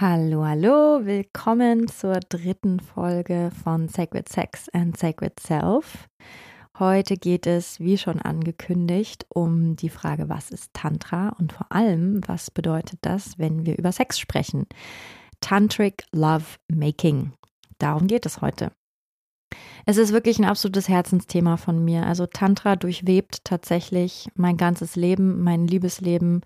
[0.00, 6.08] Hallo, hallo, willkommen zur dritten Folge von Sacred Sex and Sacred Self.
[6.78, 12.22] Heute geht es, wie schon angekündigt, um die Frage, was ist Tantra und vor allem,
[12.26, 14.64] was bedeutet das, wenn wir über Sex sprechen?
[15.40, 17.34] Tantric Love Making.
[17.76, 18.72] Darum geht es heute.
[19.84, 22.06] Es ist wirklich ein absolutes Herzensthema von mir.
[22.06, 26.40] Also Tantra durchwebt tatsächlich mein ganzes Leben, mein Liebesleben.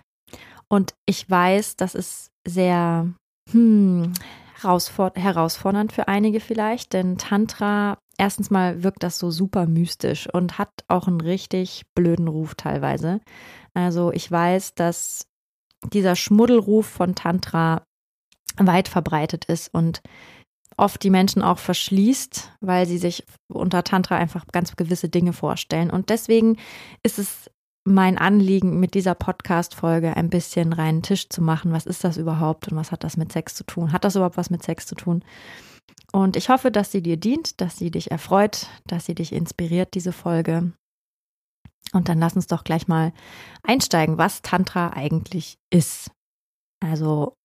[0.67, 3.15] Und ich weiß, das ist sehr
[3.51, 4.13] hm,
[4.61, 10.71] herausfordernd für einige vielleicht, denn Tantra, erstens mal wirkt das so super mystisch und hat
[10.89, 13.21] auch einen richtig blöden Ruf teilweise.
[13.75, 15.27] Also ich weiß, dass
[15.93, 17.85] dieser Schmuddelruf von Tantra
[18.57, 20.01] weit verbreitet ist und
[20.77, 25.91] oft die Menschen auch verschließt, weil sie sich unter Tantra einfach ganz gewisse Dinge vorstellen.
[25.91, 26.57] Und deswegen
[27.03, 27.51] ist es
[27.85, 31.73] mein Anliegen mit dieser Podcast-Folge ein bisschen reinen Tisch zu machen.
[31.73, 33.93] Was ist das überhaupt und was hat das mit Sex zu tun?
[33.93, 35.23] Hat das überhaupt was mit Sex zu tun?
[36.13, 39.95] Und ich hoffe, dass sie dir dient, dass sie dich erfreut, dass sie dich inspiriert,
[39.95, 40.73] diese Folge.
[41.93, 43.13] Und dann lass uns doch gleich mal
[43.63, 46.11] einsteigen, was Tantra eigentlich ist.
[46.81, 47.37] Also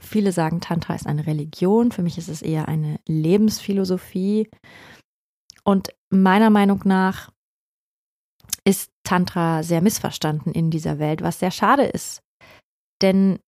[0.00, 1.90] viele sagen, Tantra ist eine Religion.
[1.90, 4.48] Für mich ist es eher eine Lebensphilosophie.
[5.64, 7.30] Und meiner Meinung nach
[8.64, 12.20] ist Tantra sehr missverstanden in dieser Welt, was sehr schade ist.
[13.02, 13.38] Denn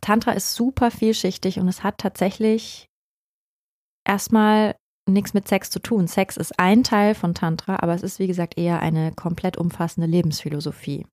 [0.00, 2.86] Tantra ist super vielschichtig und es hat tatsächlich
[4.06, 4.76] erstmal
[5.08, 6.06] nichts mit Sex zu tun.
[6.06, 10.06] Sex ist ein Teil von Tantra, aber es ist wie gesagt eher eine komplett umfassende
[10.06, 11.06] Lebensphilosophie.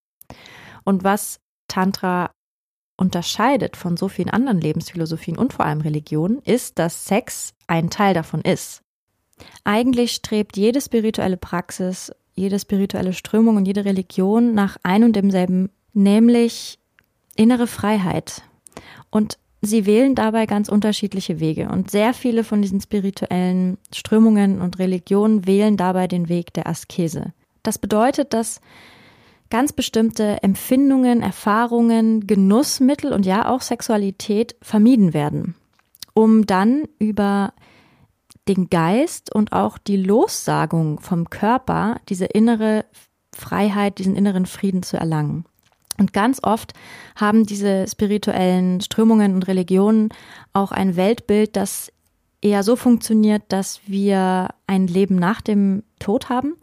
[0.83, 2.31] Und was Tantra
[2.97, 8.13] unterscheidet von so vielen anderen Lebensphilosophien und vor allem Religionen, ist, dass Sex ein Teil
[8.13, 8.81] davon ist.
[9.63, 15.69] Eigentlich strebt jede spirituelle Praxis jede spirituelle Strömung und jede Religion nach ein und demselben,
[15.93, 16.79] nämlich
[17.35, 18.43] innere Freiheit.
[19.09, 21.69] Und sie wählen dabei ganz unterschiedliche Wege.
[21.69, 27.33] Und sehr viele von diesen spirituellen Strömungen und Religionen wählen dabei den Weg der Askese.
[27.63, 28.61] Das bedeutet, dass
[29.49, 35.55] ganz bestimmte Empfindungen, Erfahrungen, Genussmittel und ja auch Sexualität vermieden werden,
[36.13, 37.53] um dann über
[38.47, 42.85] den Geist und auch die Lossagung vom Körper, diese innere
[43.35, 45.45] Freiheit, diesen inneren Frieden zu erlangen.
[45.99, 46.73] Und ganz oft
[47.15, 50.09] haben diese spirituellen Strömungen und Religionen
[50.53, 51.91] auch ein Weltbild, das
[52.41, 56.55] eher so funktioniert, dass wir ein Leben nach dem Tod haben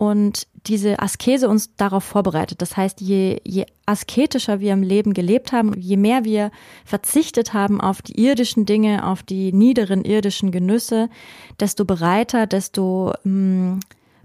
[0.00, 2.62] und diese Askese uns darauf vorbereitet.
[2.62, 6.52] Das heißt, je, je asketischer wir im Leben gelebt haben, je mehr wir
[6.86, 11.10] verzichtet haben auf die irdischen Dinge, auf die niederen irdischen Genüsse,
[11.60, 13.80] desto bereiter, desto mh, hm,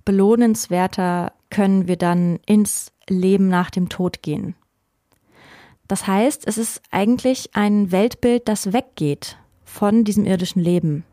[0.05, 4.55] belohnenswerter können wir dann ins Leben nach dem Tod gehen.
[5.89, 11.03] Das heißt, es ist eigentlich ein Weltbild, das weggeht von diesem irdischen Leben,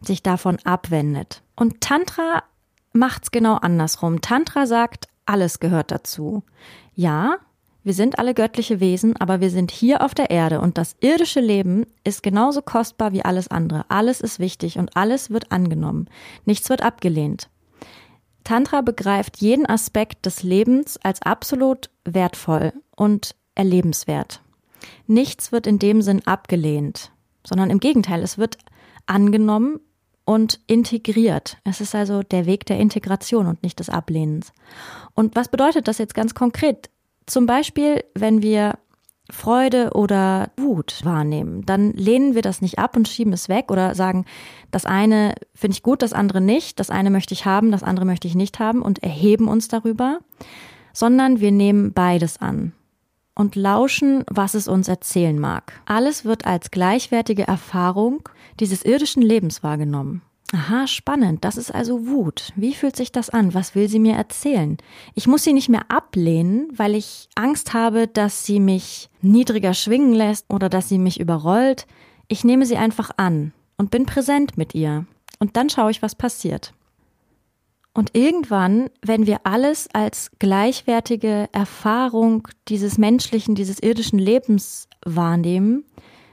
[0.00, 1.42] sich davon abwendet.
[1.56, 2.44] Und Tantra
[2.92, 4.20] macht's genau andersrum.
[4.20, 6.42] Tantra sagt, alles gehört dazu.
[6.94, 7.38] Ja,
[7.84, 11.40] wir sind alle göttliche Wesen, aber wir sind hier auf der Erde und das irdische
[11.40, 13.86] Leben ist genauso kostbar wie alles andere.
[13.88, 16.08] Alles ist wichtig und alles wird angenommen.
[16.44, 17.48] Nichts wird abgelehnt.
[18.44, 24.42] Tantra begreift jeden Aspekt des Lebens als absolut wertvoll und erlebenswert.
[25.06, 27.12] Nichts wird in dem Sinn abgelehnt,
[27.46, 28.58] sondern im Gegenteil, es wird
[29.06, 29.80] angenommen
[30.28, 31.56] und integriert.
[31.64, 34.52] Es ist also der Weg der Integration und nicht des Ablehnens.
[35.14, 36.90] Und was bedeutet das jetzt ganz konkret?
[37.24, 38.74] Zum Beispiel, wenn wir
[39.30, 43.94] Freude oder Wut wahrnehmen, dann lehnen wir das nicht ab und schieben es weg oder
[43.94, 44.26] sagen,
[44.70, 48.04] das eine finde ich gut, das andere nicht, das eine möchte ich haben, das andere
[48.04, 50.18] möchte ich nicht haben und erheben uns darüber,
[50.92, 52.74] sondern wir nehmen beides an
[53.38, 55.80] und lauschen, was es uns erzählen mag.
[55.86, 58.28] Alles wird als gleichwertige Erfahrung
[58.60, 60.22] dieses irdischen Lebens wahrgenommen.
[60.52, 61.44] Aha, spannend.
[61.44, 62.52] Das ist also Wut.
[62.56, 63.54] Wie fühlt sich das an?
[63.54, 64.78] Was will sie mir erzählen?
[65.14, 70.14] Ich muss sie nicht mehr ablehnen, weil ich Angst habe, dass sie mich niedriger schwingen
[70.14, 71.86] lässt oder dass sie mich überrollt.
[72.26, 75.06] Ich nehme sie einfach an und bin präsent mit ihr.
[75.38, 76.72] Und dann schaue ich, was passiert.
[77.98, 85.84] Und irgendwann, wenn wir alles als gleichwertige Erfahrung dieses menschlichen, dieses irdischen Lebens wahrnehmen,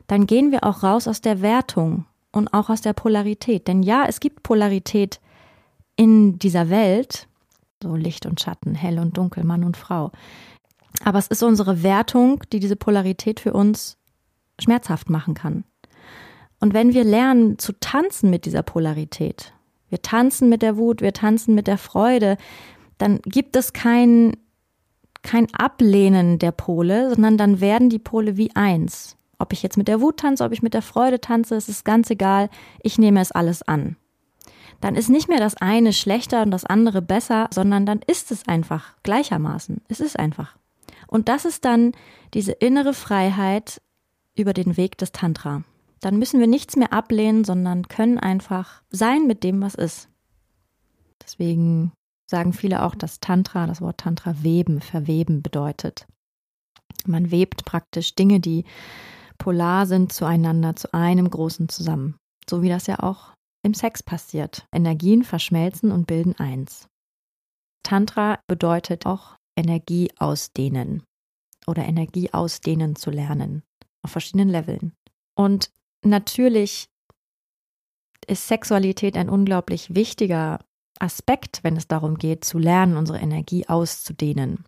[0.06, 3.68] dann gehen wir auch raus aus der Wertung und auch aus der Polarität.
[3.68, 5.20] Denn ja, es gibt Polarität
[5.96, 7.28] in dieser Welt,
[7.82, 10.12] so Licht und Schatten, hell und dunkel, Mann und Frau.
[11.04, 13.98] Aber es ist unsere Wertung, die diese Polarität für uns
[14.62, 15.64] schmerzhaft machen kann.
[16.60, 19.55] Und wenn wir lernen zu tanzen mit dieser Polarität,
[19.90, 22.38] wir tanzen mit der Wut, wir tanzen mit der Freude,
[22.98, 24.38] dann gibt es kein,
[25.22, 29.18] kein Ablehnen der Pole, sondern dann werden die Pole wie eins.
[29.38, 31.84] Ob ich jetzt mit der Wut tanze, ob ich mit der Freude tanze, es ist
[31.84, 32.50] ganz egal,
[32.82, 33.98] ich nehme es alles an.
[34.82, 38.48] Dann ist nicht mehr das eine schlechter und das andere besser, sondern dann ist es
[38.48, 39.82] einfach gleichermaßen.
[39.88, 40.56] Es ist einfach.
[41.08, 41.92] Und das ist dann
[42.34, 43.82] diese innere Freiheit
[44.36, 45.64] über den Weg des Tantra
[46.06, 50.08] dann müssen wir nichts mehr ablehnen, sondern können einfach sein mit dem, was ist.
[51.20, 51.94] Deswegen
[52.30, 56.06] sagen viele auch, dass Tantra, das Wort Tantra weben, verweben bedeutet.
[57.08, 58.66] Man webt praktisch Dinge, die
[59.40, 62.18] polar sind, zueinander, zu einem großen zusammen.
[62.48, 64.68] So wie das ja auch im Sex passiert.
[64.72, 66.88] Energien verschmelzen und bilden eins.
[67.82, 71.02] Tantra bedeutet auch Energie ausdehnen
[71.66, 73.64] oder Energie ausdehnen zu lernen
[74.04, 74.94] auf verschiedenen Leveln.
[75.36, 75.72] Und
[76.06, 76.88] natürlich
[78.28, 80.60] ist Sexualität ein unglaublich wichtiger
[81.00, 84.66] Aspekt, wenn es darum geht, zu lernen, unsere Energie auszudehnen.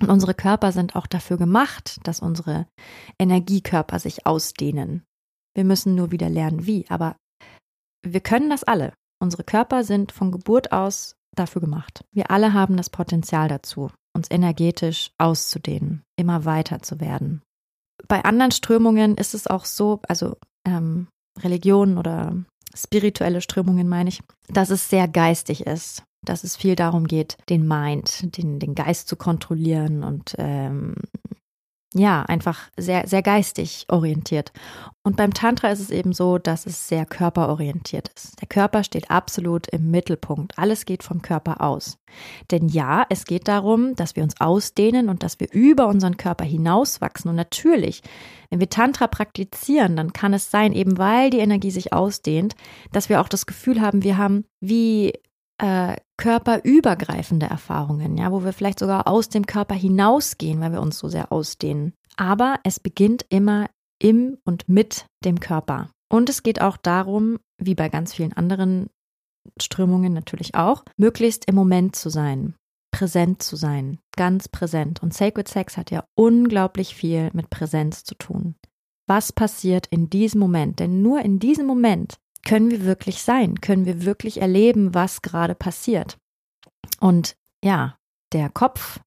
[0.00, 2.66] Und unsere Körper sind auch dafür gemacht, dass unsere
[3.18, 5.04] Energiekörper sich ausdehnen.
[5.54, 6.84] Wir müssen nur wieder lernen, wie.
[6.88, 7.16] Aber
[8.04, 8.92] wir können das alle.
[9.22, 12.04] Unsere Körper sind von Geburt aus dafür gemacht.
[12.12, 17.42] Wir alle haben das Potenzial dazu, uns energetisch auszudehnen, immer weiter zu werden.
[18.08, 20.36] Bei anderen Strömungen ist es auch so, also
[20.66, 21.08] ähm,
[21.38, 22.36] Religionen oder
[22.74, 27.66] spirituelle Strömungen meine ich, dass es sehr geistig ist, dass es viel darum geht, den
[27.66, 30.94] Mind, den, den Geist zu kontrollieren und ähm,
[31.98, 34.52] ja, einfach sehr, sehr geistig orientiert.
[35.02, 38.40] Und beim Tantra ist es eben so, dass es sehr körperorientiert ist.
[38.40, 40.58] Der Körper steht absolut im Mittelpunkt.
[40.58, 41.98] Alles geht vom Körper aus.
[42.50, 46.44] Denn ja, es geht darum, dass wir uns ausdehnen und dass wir über unseren Körper
[46.44, 47.28] hinauswachsen.
[47.30, 48.02] Und natürlich,
[48.50, 52.54] wenn wir Tantra praktizieren, dann kann es sein, eben weil die Energie sich ausdehnt,
[52.92, 55.12] dass wir auch das Gefühl haben, wir haben wie
[55.58, 60.98] äh, körperübergreifende Erfahrungen, ja, wo wir vielleicht sogar aus dem Körper hinausgehen, weil wir uns
[60.98, 61.92] so sehr ausdehnen.
[62.16, 63.68] Aber es beginnt immer
[63.98, 65.90] im und mit dem Körper.
[66.10, 68.88] Und es geht auch darum, wie bei ganz vielen anderen
[69.60, 72.54] Strömungen natürlich auch, möglichst im Moment zu sein,
[72.90, 75.02] präsent zu sein, ganz präsent.
[75.02, 78.54] Und Sacred Sex hat ja unglaublich viel mit Präsenz zu tun.
[79.08, 80.80] Was passiert in diesem Moment?
[80.80, 85.54] Denn nur in diesem Moment können wir wirklich sein, können wir wirklich erleben, was gerade
[85.54, 86.16] passiert.
[87.00, 87.98] Und ja,
[88.32, 89.00] der Kopf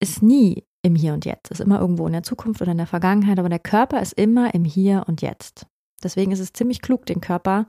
[0.00, 2.86] ist nie im Hier und Jetzt, ist immer irgendwo in der Zukunft oder in der
[2.86, 5.66] Vergangenheit, aber der Körper ist immer im Hier und Jetzt.
[6.02, 7.68] Deswegen ist es ziemlich klug, den Körper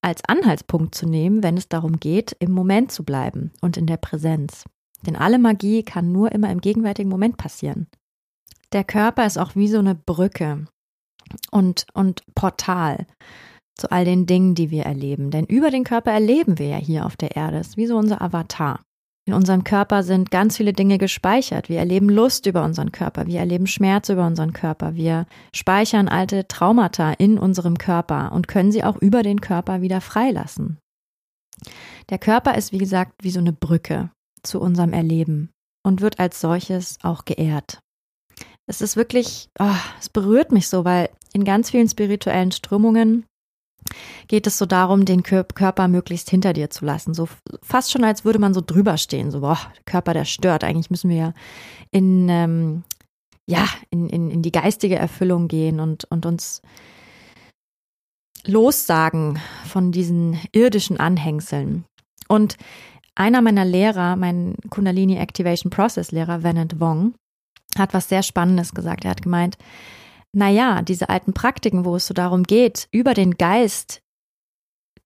[0.00, 3.98] als Anhaltspunkt zu nehmen, wenn es darum geht, im Moment zu bleiben und in der
[3.98, 4.64] Präsenz.
[5.06, 7.86] Denn alle Magie kann nur immer im gegenwärtigen Moment passieren.
[8.72, 10.66] Der Körper ist auch wie so eine Brücke
[11.50, 13.06] und, und Portal
[13.82, 15.30] zu all den Dingen, die wir erleben.
[15.32, 17.58] Denn über den Körper erleben wir ja hier auf der Erde.
[17.58, 18.80] Das ist wie so unser Avatar.
[19.26, 21.68] In unserem Körper sind ganz viele Dinge gespeichert.
[21.68, 26.48] Wir erleben Lust über unseren Körper, wir erleben Schmerz über unseren Körper, wir speichern alte
[26.48, 30.78] Traumata in unserem Körper und können sie auch über den Körper wieder freilassen.
[32.08, 34.10] Der Körper ist, wie gesagt, wie so eine Brücke
[34.42, 35.50] zu unserem Erleben
[35.84, 37.78] und wird als solches auch geehrt.
[38.66, 43.24] Es ist wirklich, oh, es berührt mich so, weil in ganz vielen spirituellen Strömungen
[44.28, 47.14] geht es so darum, den Körper möglichst hinter dir zu lassen.
[47.14, 47.28] So
[47.62, 49.30] fast schon, als würde man so drüber stehen.
[49.30, 50.64] So, boah, der Körper, der stört.
[50.64, 51.34] Eigentlich müssen wir ja
[51.90, 52.84] in, ähm,
[53.46, 56.62] ja, in, in, in die geistige Erfüllung gehen und, und uns
[58.44, 61.84] lossagen von diesen irdischen Anhängseln.
[62.28, 62.56] Und
[63.14, 67.14] einer meiner Lehrer, mein Kundalini Activation Process Lehrer, Venant Wong,
[67.76, 69.04] hat was sehr Spannendes gesagt.
[69.04, 69.58] Er hat gemeint,
[70.34, 74.02] naja, diese alten Praktiken, wo es so darum geht, über den Geist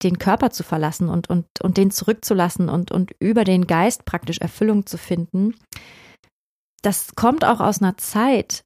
[0.02, 4.38] den Körper zu verlassen und, und, und den zurückzulassen und, und über den Geist praktisch
[4.38, 5.54] Erfüllung zu finden,
[6.82, 8.64] das kommt auch aus einer Zeit,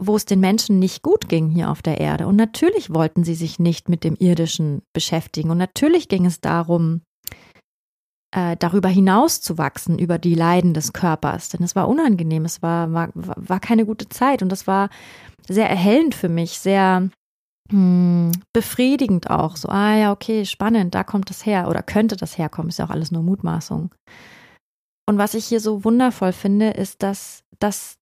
[0.00, 2.26] wo es den Menschen nicht gut ging hier auf der Erde.
[2.26, 5.50] Und natürlich wollten sie sich nicht mit dem Irdischen beschäftigen.
[5.50, 7.02] Und natürlich ging es darum,
[8.30, 11.48] äh, darüber hinaus zu wachsen, über die Leiden des Körpers.
[11.48, 14.90] Denn es war unangenehm, es war, war, war keine gute Zeit und das war
[15.48, 17.08] sehr erhellend für mich, sehr
[17.70, 19.56] hm, befriedigend auch.
[19.56, 22.86] So, ah ja, okay, spannend, da kommt das her oder könnte das herkommen, ist ja
[22.86, 23.94] auch alles nur Mutmaßung.
[25.06, 27.96] Und was ich hier so wundervoll finde, ist, dass das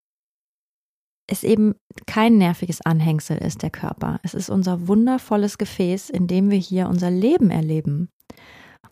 [1.28, 1.74] es eben
[2.06, 4.20] kein nerviges Anhängsel ist, der Körper.
[4.22, 8.08] Es ist unser wundervolles Gefäß, in dem wir hier unser Leben erleben.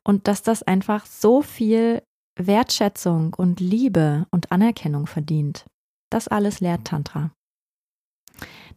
[0.04, 2.02] Und dass das einfach so viel
[2.36, 5.64] Wertschätzung und Liebe und Anerkennung verdient.
[6.10, 7.30] Das alles lehrt Tantra.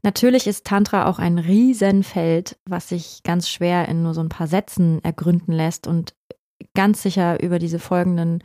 [0.04, 4.48] Natürlich ist Tantra auch ein Riesenfeld, was sich ganz schwer in nur so ein paar
[4.48, 6.14] Sätzen ergründen lässt und
[6.76, 8.44] ganz sicher über diese folgenden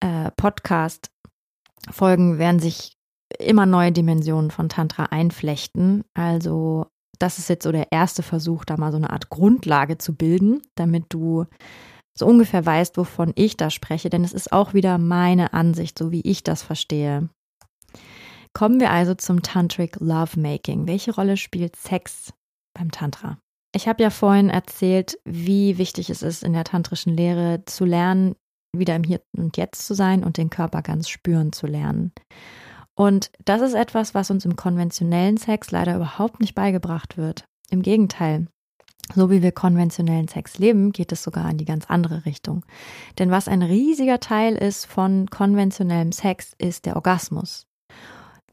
[0.00, 2.96] äh, Podcast-Folgen werden sich
[3.38, 6.04] immer neue Dimensionen von Tantra einflechten.
[6.14, 6.86] Also
[7.18, 10.62] das ist jetzt so der erste Versuch, da mal so eine Art Grundlage zu bilden,
[10.74, 11.44] damit du
[12.18, 16.10] so ungefähr weißt, wovon ich da spreche, denn es ist auch wieder meine Ansicht, so
[16.10, 17.28] wie ich das verstehe.
[18.52, 20.86] Kommen wir also zum Tantric Lovemaking.
[20.86, 22.32] Welche Rolle spielt Sex
[22.74, 23.38] beim Tantra?
[23.74, 28.34] Ich habe ja vorhin erzählt, wie wichtig es ist, in der tantrischen Lehre zu lernen,
[28.74, 32.12] wieder im Hier und Jetzt zu sein und den Körper ganz spüren zu lernen.
[32.94, 37.44] Und das ist etwas, was uns im konventionellen Sex leider überhaupt nicht beigebracht wird.
[37.70, 38.48] Im Gegenteil.
[39.14, 42.64] So wie wir konventionellen Sex leben, geht es sogar in die ganz andere Richtung.
[43.18, 47.66] Denn was ein riesiger Teil ist von konventionellem Sex, ist der Orgasmus.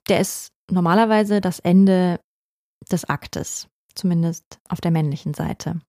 [0.08, 2.20] Der ist normalerweise das Ende
[2.92, 5.82] des Aktes, zumindest auf der männlichen Seite.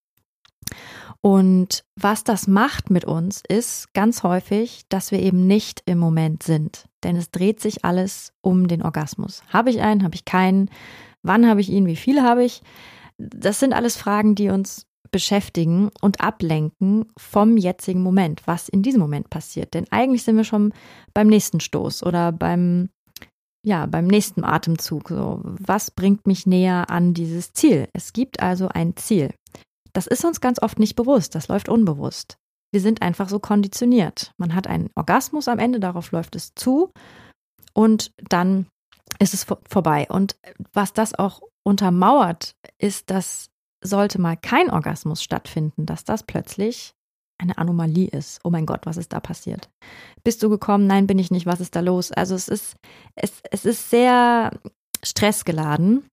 [1.20, 6.42] Und was das macht mit uns, ist ganz häufig, dass wir eben nicht im Moment
[6.42, 6.86] sind.
[7.04, 9.42] Denn es dreht sich alles um den Orgasmus.
[9.52, 10.70] Habe ich einen, habe ich keinen?
[11.22, 11.86] Wann habe ich ihn?
[11.86, 12.62] Wie viele habe ich?
[13.18, 19.00] Das sind alles Fragen, die uns beschäftigen und ablenken vom jetzigen Moment, was in diesem
[19.00, 19.74] Moment passiert.
[19.74, 20.72] Denn eigentlich sind wir schon
[21.14, 22.90] beim nächsten Stoß oder beim,
[23.64, 25.08] ja, beim nächsten Atemzug.
[25.08, 27.88] So, was bringt mich näher an dieses Ziel?
[27.92, 29.32] Es gibt also ein Ziel.
[29.92, 32.36] Das ist uns ganz oft nicht bewusst, das läuft unbewusst.
[32.72, 34.32] Wir sind einfach so konditioniert.
[34.36, 36.90] Man hat einen Orgasmus am Ende, darauf läuft es zu
[37.72, 38.66] und dann
[39.18, 40.06] ist es vorbei.
[40.10, 40.36] Und
[40.74, 43.50] was das auch untermauert, ist, dass
[43.82, 46.92] sollte mal kein Orgasmus stattfinden, dass das plötzlich
[47.38, 48.40] eine Anomalie ist.
[48.44, 49.68] Oh mein Gott, was ist da passiert?
[50.24, 50.86] Bist du gekommen?
[50.86, 51.46] Nein, bin ich nicht.
[51.46, 52.10] Was ist da los?
[52.12, 52.76] Also es ist,
[53.14, 54.58] es, es ist sehr
[55.04, 56.06] stressgeladen.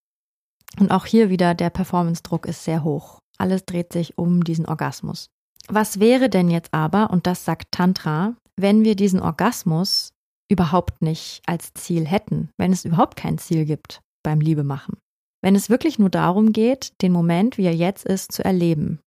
[0.79, 3.19] Und auch hier wieder der Performance-Druck ist sehr hoch.
[3.37, 5.27] Alles dreht sich um diesen Orgasmus.
[5.67, 10.09] Was wäre denn jetzt aber, und das sagt Tantra, wenn wir diesen Orgasmus
[10.51, 14.97] überhaupt nicht als Ziel hätten, wenn es überhaupt kein Ziel gibt beim Liebemachen?
[15.43, 18.99] Wenn es wirklich nur darum geht, den Moment, wie er jetzt ist, zu erleben.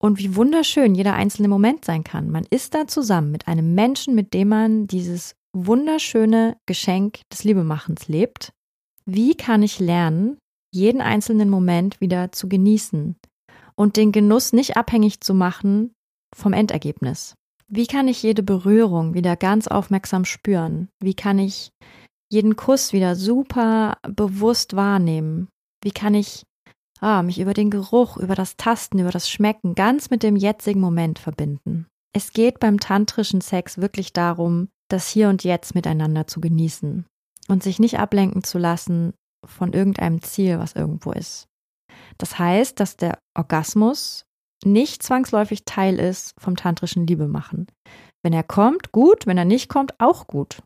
[0.00, 2.30] Und wie wunderschön jeder einzelne Moment sein kann.
[2.30, 8.08] Man ist da zusammen mit einem Menschen, mit dem man dieses wunderschöne Geschenk des Liebemachens
[8.08, 8.52] lebt.
[9.04, 10.38] Wie kann ich lernen,
[10.72, 13.16] jeden einzelnen Moment wieder zu genießen,
[13.76, 15.92] und den Genuss nicht abhängig zu machen
[16.34, 17.34] vom Endergebnis.
[17.68, 20.88] Wie kann ich jede Berührung wieder ganz aufmerksam spüren?
[21.00, 21.70] Wie kann ich
[22.30, 25.48] jeden Kuss wieder super bewusst wahrnehmen?
[25.84, 26.46] Wie kann ich
[27.00, 30.80] ah, mich über den Geruch, über das Tasten, über das Schmecken ganz mit dem jetzigen
[30.80, 31.86] Moment verbinden?
[32.14, 37.04] Es geht beim tantrischen Sex wirklich darum, das Hier und Jetzt miteinander zu genießen
[37.48, 39.12] und sich nicht ablenken zu lassen
[39.44, 41.48] von irgendeinem Ziel, was irgendwo ist.
[42.16, 44.24] Das heißt, dass der Orgasmus
[44.64, 47.66] nicht zwangsläufig Teil ist vom tantrischen Liebemachen.
[48.22, 50.62] Wenn er kommt, gut, wenn er nicht kommt, auch gut.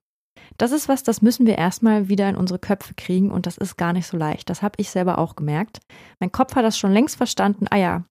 [0.58, 3.76] Das ist was, das müssen wir erstmal wieder in unsere Köpfe kriegen und das ist
[3.76, 4.50] gar nicht so leicht.
[4.50, 5.78] Das habe ich selber auch gemerkt.
[6.18, 7.66] Mein Kopf hat das schon längst verstanden.
[7.70, 8.04] Ah ja,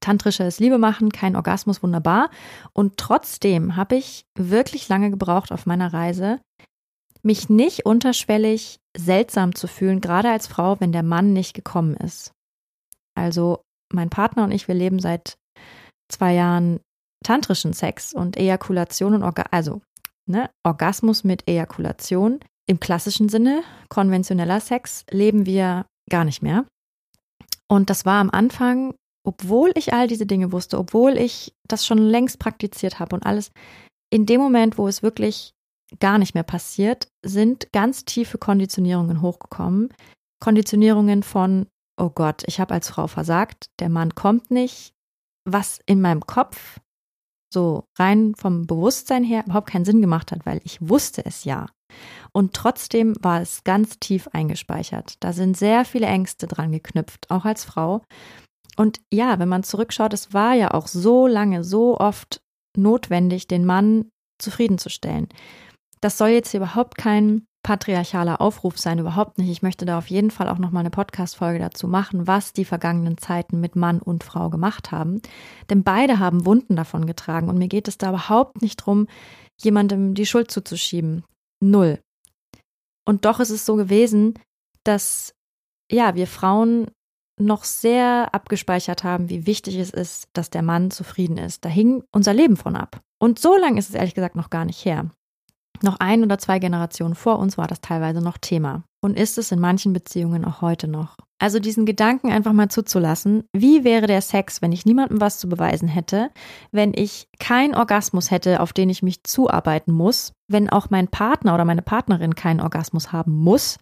[0.00, 2.30] tantrisches Liebemachen, kein Orgasmus, wunderbar.
[2.74, 6.40] Und trotzdem habe ich wirklich lange gebraucht auf meiner Reise,
[7.22, 12.32] mich nicht unterschwellig seltsam zu fühlen, gerade als Frau, wenn der Mann nicht gekommen ist.
[13.14, 13.62] Also
[13.92, 15.36] mein Partner und ich, wir leben seit
[16.10, 16.80] zwei Jahren
[17.24, 19.80] tantrischen Sex und Ejakulation und Orga also
[20.26, 22.40] ne, Orgasmus mit Ejakulation.
[22.66, 26.64] Im klassischen Sinne, konventioneller Sex, leben wir gar nicht mehr.
[27.68, 31.98] Und das war am Anfang, obwohl ich all diese Dinge wusste, obwohl ich das schon
[31.98, 33.50] längst praktiziert habe und alles,
[34.10, 35.52] in dem Moment, wo es wirklich
[35.98, 39.92] gar nicht mehr passiert, sind ganz tiefe Konditionierungen hochgekommen.
[40.40, 44.92] Konditionierungen von, oh Gott, ich habe als Frau versagt, der Mann kommt nicht,
[45.44, 46.78] was in meinem Kopf
[47.52, 51.66] so rein vom Bewusstsein her überhaupt keinen Sinn gemacht hat, weil ich wusste es ja.
[52.32, 55.16] Und trotzdem war es ganz tief eingespeichert.
[55.20, 58.02] Da sind sehr viele Ängste dran geknüpft, auch als Frau.
[58.76, 62.40] Und ja, wenn man zurückschaut, es war ja auch so lange, so oft
[62.76, 65.28] notwendig, den Mann zufriedenzustellen.
[66.00, 69.50] Das soll jetzt überhaupt kein patriarchaler Aufruf sein, überhaupt nicht.
[69.50, 73.18] Ich möchte da auf jeden Fall auch nochmal eine Podcast-Folge dazu machen, was die vergangenen
[73.18, 75.22] Zeiten mit Mann und Frau gemacht haben.
[75.70, 79.06] Denn beide haben Wunden davon getragen und mir geht es da überhaupt nicht drum,
[79.60, 81.24] jemandem die Schuld zuzuschieben.
[81.60, 82.00] Null.
[83.04, 84.34] Und doch ist es so gewesen,
[84.84, 85.34] dass
[85.90, 86.90] ja, wir Frauen
[87.38, 91.64] noch sehr abgespeichert haben, wie wichtig es ist, dass der Mann zufrieden ist.
[91.64, 93.00] Da hing unser Leben von ab.
[93.18, 95.10] Und so lange ist es ehrlich gesagt noch gar nicht her.
[95.82, 99.50] Noch ein oder zwei Generationen vor uns war das teilweise noch Thema und ist es
[99.50, 101.16] in manchen Beziehungen auch heute noch.
[101.38, 105.48] Also diesen Gedanken einfach mal zuzulassen, wie wäre der Sex, wenn ich niemandem was zu
[105.48, 106.30] beweisen hätte,
[106.70, 111.54] wenn ich keinen Orgasmus hätte, auf den ich mich zuarbeiten muss, wenn auch mein Partner
[111.54, 113.78] oder meine Partnerin keinen Orgasmus haben muss.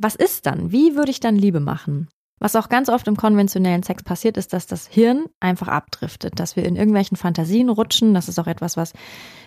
[0.00, 0.72] Was ist dann?
[0.72, 2.08] Wie würde ich dann Liebe machen?
[2.42, 6.56] Was auch ganz oft im konventionellen Sex passiert, ist, dass das Hirn einfach abdriftet, dass
[6.56, 8.14] wir in irgendwelchen Fantasien rutschen.
[8.14, 8.94] Das ist auch etwas, was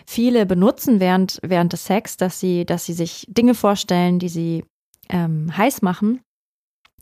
[0.06, 4.64] viele benutzen während, während des Sex, dass sie, dass sie sich Dinge vorstellen, die sie
[5.10, 6.22] ähm, heiß machen.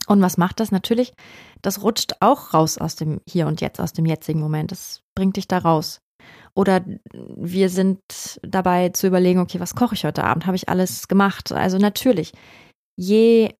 [0.08, 0.72] Und was macht das?
[0.72, 1.12] Natürlich,
[1.62, 4.72] das rutscht auch raus aus dem Hier und Jetzt, aus dem jetzigen Moment.
[4.72, 6.00] Das bringt dich da raus.
[6.56, 8.00] Oder wir sind
[8.42, 10.46] dabei zu überlegen, okay, was koche ich heute Abend?
[10.46, 11.52] Habe ich alles gemacht?
[11.52, 12.32] Also natürlich,
[12.96, 13.54] je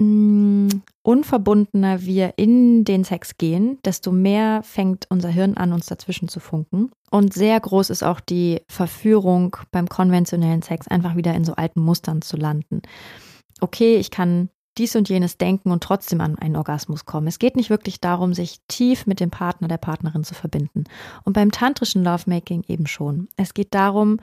[0.00, 0.68] mm,
[1.02, 6.40] unverbundener wir in den Sex gehen, desto mehr fängt unser Hirn an, uns dazwischen zu
[6.40, 6.90] funken.
[7.10, 11.80] Und sehr groß ist auch die Verführung beim konventionellen Sex, einfach wieder in so alten
[11.80, 12.82] Mustern zu landen.
[13.60, 17.26] Okay, ich kann dies und jenes denken und trotzdem an einen Orgasmus kommen.
[17.26, 20.84] Es geht nicht wirklich darum, sich tief mit dem Partner, der Partnerin zu verbinden.
[21.24, 23.28] Und beim tantrischen Lovemaking eben schon.
[23.36, 24.18] Es geht darum,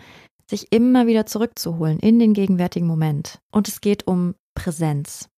[0.50, 3.40] sich immer wieder zurückzuholen in den gegenwärtigen Moment.
[3.52, 5.30] Und es geht um Präsenz.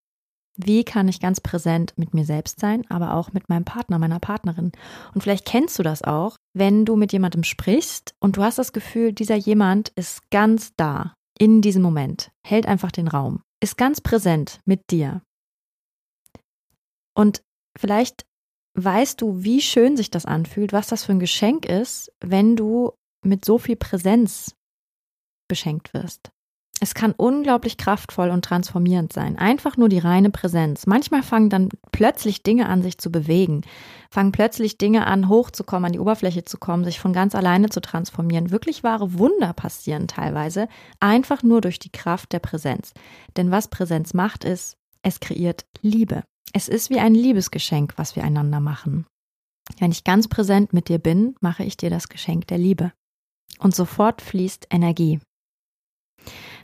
[0.58, 4.20] Wie kann ich ganz präsent mit mir selbst sein, aber auch mit meinem Partner, meiner
[4.20, 4.72] Partnerin?
[5.14, 8.74] Und vielleicht kennst du das auch, wenn du mit jemandem sprichst und du hast das
[8.74, 14.02] Gefühl, dieser jemand ist ganz da, in diesem Moment, hält einfach den Raum, ist ganz
[14.02, 15.22] präsent mit dir.
[17.16, 17.44] Und
[17.78, 18.26] vielleicht
[18.74, 22.94] weißt du, wie schön sich das anfühlt, was das für ein Geschenk ist, wenn du
[23.24, 24.56] mit so viel Präsenz
[25.48, 26.32] beschenkt wirst.
[26.80, 29.38] Es kann unglaublich kraftvoll und transformierend sein.
[29.38, 30.86] Einfach nur die reine Präsenz.
[30.86, 33.62] Manchmal fangen dann plötzlich Dinge an, sich zu bewegen.
[34.12, 37.82] Fangen plötzlich Dinge an, hochzukommen, an die Oberfläche zu kommen, sich von ganz alleine zu
[37.82, 38.52] transformieren.
[38.52, 40.68] Wirklich wahre Wunder passieren teilweise.
[41.00, 42.94] Einfach nur durch die Kraft der Präsenz.
[43.38, 46.24] Denn was Präsenz macht, ist, es kreiert Liebe.
[46.54, 49.08] Es ist wie ein Liebesgeschenk, was wir einander machen.
[49.80, 52.94] Wenn ich ganz präsent mit dir bin, mache ich dir das Geschenk der Liebe.
[53.60, 55.20] Und sofort fließt Energie.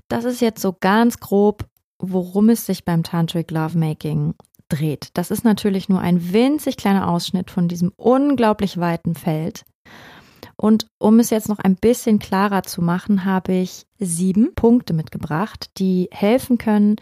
[0.10, 1.66] Das ist jetzt so ganz grob,
[2.00, 4.36] worum es sich beim Tantric Lovemaking
[4.70, 5.10] dreht.
[5.14, 9.64] Das ist natürlich nur ein winzig kleiner Ausschnitt von diesem unglaublich weiten Feld.
[10.56, 15.70] Und um es jetzt noch ein bisschen klarer zu machen, habe ich sieben Punkte mitgebracht,
[15.78, 16.96] die helfen können,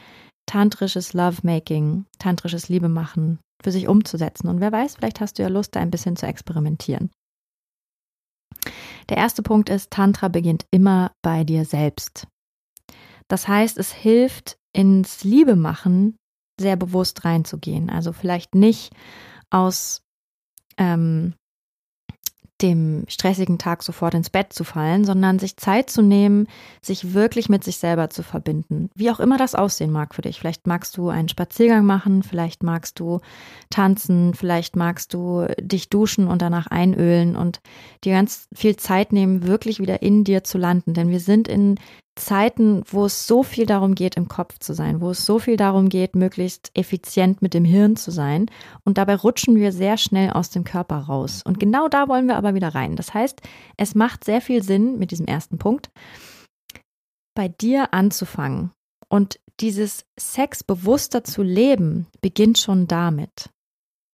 [0.46, 4.48] tantrisches Lovemaking, tantrisches Liebemachen für sich umzusetzen.
[4.48, 7.12] Und wer weiß, vielleicht hast du ja Lust, da ein bisschen zu experimentieren.
[9.10, 12.28] Der erste Punkt ist, Tantra beginnt immer bei dir selbst.
[13.32, 16.17] Das heißt, es hilft, ins Liebemachen
[16.60, 17.89] sehr bewusst reinzugehen.
[17.89, 18.94] Also vielleicht nicht
[19.50, 20.02] aus
[20.78, 21.34] ähm,
[22.62, 26.48] dem stressigen Tag sofort ins Bett zu fallen, sondern sich Zeit zu nehmen,
[26.82, 28.89] sich wirklich mit sich selber zu verbinden.
[28.96, 30.38] Wie auch immer das aussehen mag für dich.
[30.38, 33.22] Vielleicht magst du einen Spaziergang machen, vielleicht magst du
[33.70, 37.62] tanzen, vielleicht magst du dich duschen und danach einölen und
[38.04, 40.94] dir ganz viel Zeit nehmen, wirklich wieder in dir zu landen.
[40.94, 41.80] Denn wir sind in
[42.15, 45.56] Zeiten, wo es so viel darum geht, im Kopf zu sein, wo es so viel
[45.56, 48.47] darum geht, möglichst effizient mit dem Hirn zu sein.
[48.84, 51.41] Und dabei rutschen wir sehr schnell aus dem Körper raus.
[51.45, 52.95] Und genau da wollen wir aber wieder rein.
[52.95, 53.41] Das heißt,
[53.78, 55.89] es macht sehr viel Sinn mit diesem ersten Punkt,
[57.34, 58.71] bei dir anzufangen.
[59.08, 63.50] Und dieses Sex bewusster zu leben, beginnt schon damit.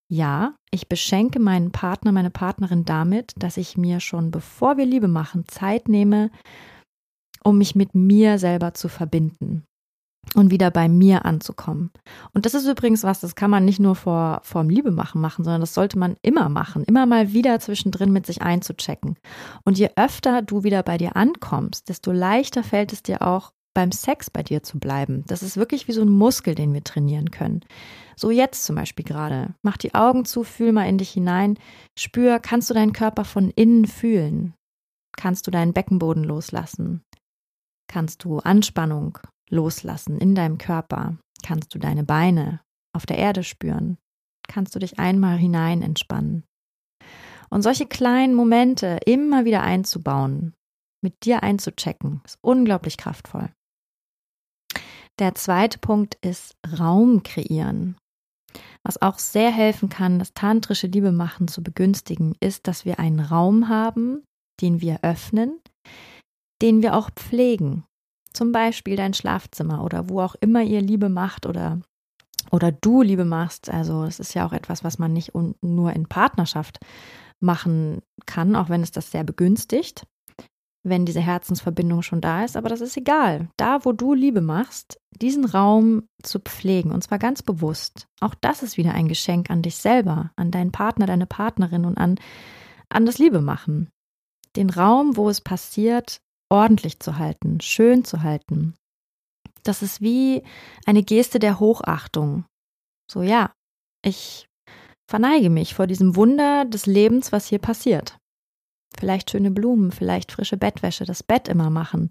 [0.10, 5.08] Ja, ich beschenke meinen Partner, meine Partnerin damit, dass ich mir schon, bevor wir Liebe
[5.08, 6.32] machen, Zeit nehme,
[7.44, 9.64] um mich mit mir selber zu verbinden
[10.36, 11.92] und wieder bei mir anzukommen.
[12.34, 15.44] Und das ist übrigens was, das kann man nicht nur vor vorm Liebe machen machen,
[15.44, 19.18] sondern das sollte man immer machen, immer mal wieder zwischendrin mit sich einzuchecken.
[19.64, 23.92] Und je öfter du wieder bei dir ankommst, desto leichter fällt es dir auch beim
[23.92, 25.24] Sex bei dir zu bleiben.
[25.28, 27.62] Das ist wirklich wie so ein Muskel, den wir trainieren können.
[28.16, 29.54] So jetzt zum Beispiel gerade.
[29.62, 31.60] Mach die Augen zu, fühl mal in dich hinein,
[31.98, 34.56] spür, kannst du deinen Körper von innen fühlen?
[35.16, 37.04] Kannst du deinen Beckenboden loslassen?
[37.88, 39.20] Kannst du Anspannung
[39.50, 42.62] loslassen in deinem Körper, kannst du deine Beine
[42.94, 43.98] auf der Erde spüren,
[44.48, 46.44] kannst du dich einmal hinein entspannen.
[47.50, 50.54] Und solche kleinen Momente immer wieder einzubauen,
[51.02, 53.50] mit dir einzuchecken, ist unglaublich kraftvoll.
[55.20, 57.98] Der zweite Punkt ist Raum kreieren.
[58.84, 63.20] Was auch sehr helfen kann, das tantrische Liebe machen zu begünstigen, ist, dass wir einen
[63.20, 64.24] Raum haben,
[64.62, 65.60] den wir öffnen,
[66.62, 67.84] den wir auch pflegen.
[68.34, 71.80] Zum Beispiel dein Schlafzimmer oder wo auch immer ihr Liebe macht oder,
[72.52, 73.70] oder du Liebe machst.
[73.70, 76.80] Also es ist ja auch etwas, was man nicht nur in Partnerschaft
[77.40, 80.06] machen kann, auch wenn es das sehr begünstigt,
[80.84, 82.58] wenn diese Herzensverbindung schon da ist.
[82.58, 83.50] Aber das ist egal.
[83.58, 88.08] Da, wo du Liebe machst, diesen Raum zu pflegen und zwar ganz bewusst.
[88.20, 91.98] Auch das ist wieder ein Geschenk an dich selber, an deinen Partner, deine Partnerin und
[91.98, 92.20] an,
[92.90, 93.90] an das Liebe machen.
[94.56, 98.76] Den Raum, wo es passiert, ordentlich zu halten, schön zu halten.
[99.64, 100.44] Das ist wie
[100.86, 102.46] eine Geste der Hochachtung.
[103.12, 103.52] So ja,
[104.04, 104.48] ich
[105.10, 108.18] verneige mich vor diesem Wunder des Lebens, was hier passiert.
[108.98, 112.10] Vielleicht schöne Blumen, vielleicht frische Bettwäsche, das Bett immer machen.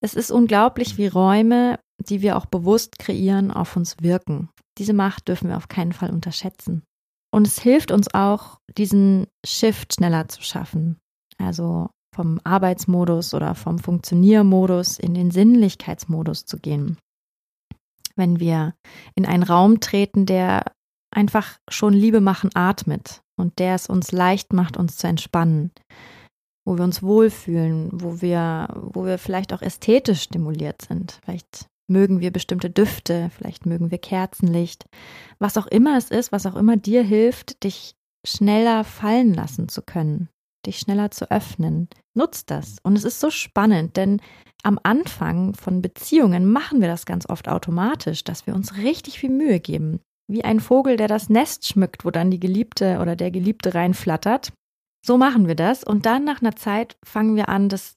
[0.00, 4.48] Es ist unglaublich, wie Räume, die wir auch bewusst kreieren, auf uns wirken.
[4.78, 6.82] Diese Macht dürfen wir auf keinen Fall unterschätzen.
[7.32, 10.98] Und es hilft uns auch, diesen Shift schneller zu schaffen.
[11.38, 16.98] Also vom Arbeitsmodus oder vom Funktioniermodus in den Sinnlichkeitsmodus zu gehen.
[18.16, 18.74] Wenn wir
[19.14, 20.64] in einen Raum treten, der
[21.10, 25.70] einfach schon Liebe machen atmet und der es uns leicht macht, uns zu entspannen,
[26.64, 31.20] wo wir uns wohlfühlen, wo wir, wo wir vielleicht auch ästhetisch stimuliert sind.
[31.24, 34.86] Vielleicht mögen wir bestimmte Düfte, vielleicht mögen wir Kerzenlicht,
[35.38, 37.94] was auch immer es ist, was auch immer dir hilft, dich
[38.24, 40.28] schneller fallen lassen zu können,
[40.66, 41.88] dich schneller zu öffnen.
[42.14, 42.76] Nutz das.
[42.82, 44.20] Und es ist so spannend, denn
[44.62, 49.30] am Anfang von Beziehungen machen wir das ganz oft automatisch, dass wir uns richtig viel
[49.30, 53.30] Mühe geben wie ein Vogel, der das Nest schmückt, wo dann die Geliebte oder der
[53.30, 54.52] Geliebte reinflattert.
[55.04, 57.96] So machen wir das und dann nach einer Zeit fangen wir an, das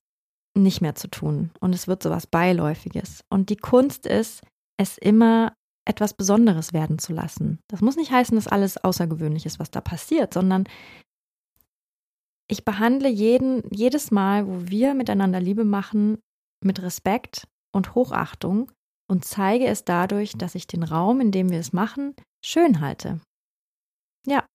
[0.58, 3.24] nicht mehr zu tun und es wird so was Beiläufiges.
[3.30, 4.42] Und die Kunst ist,
[4.78, 5.54] es immer
[5.86, 7.60] etwas Besonderes werden zu lassen.
[7.68, 10.66] Das muss nicht heißen, dass alles außergewöhnlich ist, was da passiert, sondern
[12.54, 16.20] ich behandle jeden, jedes Mal, wo wir miteinander Liebe machen,
[16.64, 18.72] mit Respekt und Hochachtung
[19.10, 23.20] und zeige es dadurch, dass ich den Raum, in dem wir es machen, schön halte.
[24.28, 24.46] Ja.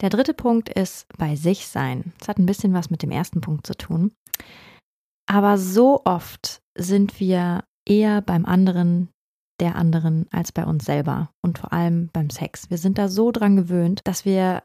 [0.00, 2.12] Der dritte Punkt ist bei sich sein.
[2.18, 4.12] Das hat ein bisschen was mit dem ersten Punkt zu tun.
[5.28, 9.10] Aber so oft sind wir eher beim anderen,
[9.60, 12.70] der anderen, als bei uns selber und vor allem beim Sex.
[12.70, 14.62] Wir sind da so dran gewöhnt, dass wir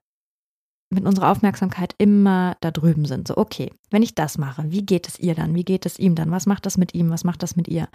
[0.89, 3.27] mit unserer Aufmerksamkeit immer da drüben sind.
[3.27, 5.55] So, okay, wenn ich das mache, wie geht es ihr dann?
[5.55, 6.31] Wie geht es ihm dann?
[6.31, 7.09] Was macht das mit ihm?
[7.09, 7.87] Was macht das mit ihr?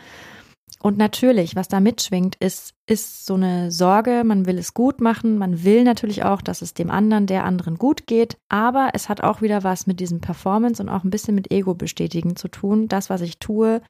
[0.82, 5.36] Und natürlich, was da mitschwingt, ist, ist so eine Sorge, man will es gut machen,
[5.36, 9.22] man will natürlich auch, dass es dem anderen, der anderen gut geht, aber es hat
[9.22, 12.88] auch wieder was mit diesem Performance und auch ein bisschen mit Ego bestätigen zu tun.
[12.88, 13.82] Das, was ich tue,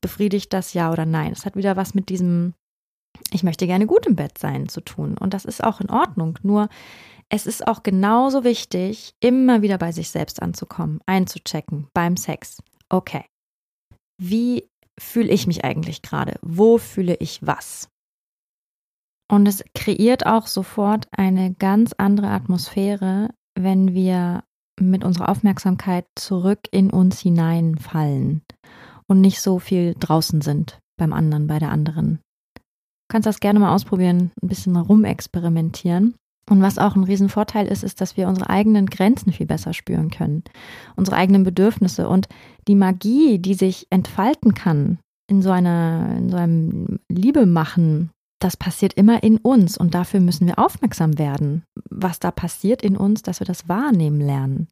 [0.00, 1.32] befriedigt das ja oder nein.
[1.32, 2.54] Es hat wieder was mit diesem,
[3.32, 5.18] ich möchte gerne gut im Bett sein zu tun.
[5.18, 6.38] Und das ist auch in Ordnung.
[6.42, 6.68] Nur
[7.30, 12.62] es ist auch genauso wichtig, immer wieder bei sich selbst anzukommen, einzuchecken beim Sex.
[12.88, 13.24] Okay.
[14.20, 16.38] Wie fühle ich mich eigentlich gerade?
[16.42, 17.88] Wo fühle ich was?
[19.30, 24.42] Und es kreiert auch sofort eine ganz andere Atmosphäre, wenn wir
[24.80, 28.42] mit unserer Aufmerksamkeit zurück in uns hineinfallen
[29.06, 32.20] und nicht so viel draußen sind beim anderen, bei der anderen.
[32.56, 36.14] Du kannst das gerne mal ausprobieren, ein bisschen rumexperimentieren.
[36.48, 40.10] Und was auch ein Riesenvorteil ist, ist, dass wir unsere eigenen Grenzen viel besser spüren
[40.10, 40.44] können,
[40.96, 42.08] unsere eigenen Bedürfnisse.
[42.08, 42.28] Und
[42.66, 48.56] die Magie, die sich entfalten kann in so einer, in so einem Liebe machen, das
[48.56, 49.76] passiert immer in uns.
[49.76, 54.20] Und dafür müssen wir aufmerksam werden, was da passiert in uns, dass wir das wahrnehmen
[54.20, 54.68] lernen.